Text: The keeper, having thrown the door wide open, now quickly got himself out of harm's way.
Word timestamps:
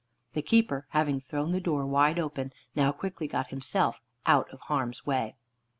The 0.33 0.41
keeper, 0.41 0.87
having 0.89 1.19
thrown 1.19 1.51
the 1.51 1.61
door 1.61 1.85
wide 1.85 2.17
open, 2.17 2.53
now 2.75 2.91
quickly 2.91 3.27
got 3.27 3.51
himself 3.51 4.01
out 4.25 4.49
of 4.49 4.59
harm's 4.61 5.05
way. 5.05 5.35